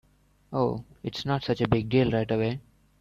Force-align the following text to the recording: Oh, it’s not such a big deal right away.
Oh, 0.51 0.83
it’s 1.03 1.27
not 1.27 1.43
such 1.43 1.61
a 1.61 1.67
big 1.67 1.87
deal 1.87 2.09
right 2.09 2.31
away. 2.31 2.59